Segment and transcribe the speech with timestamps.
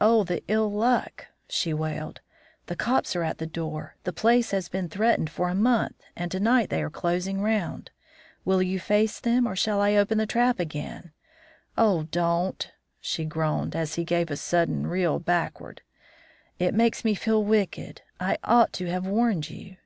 [0.00, 2.20] "'Oh, the ill luck!' she wailed.
[2.66, 3.94] 'The cops are at the door.
[4.02, 7.92] The place has been threatened for a month, and to night they are closing round.
[8.44, 11.12] Will you face them, or shall I open the trap again
[11.78, 15.82] Oh, don't!' she groaned, as he gave a sudden reel backward;
[16.58, 18.02] 'it makes me feel wicked.
[18.18, 19.76] I ought to have warned you.'